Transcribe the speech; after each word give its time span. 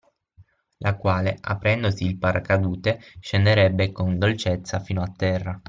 La 0.79 0.95
quale, 0.97 1.37
aprendosi 1.39 2.05
il 2.05 2.17
paracadute 2.17 3.01
scenderebbe 3.19 3.91
con 3.91 4.17
dolcezza 4.17 4.79
fino 4.79 5.03
a 5.03 5.13
terra. 5.15 5.59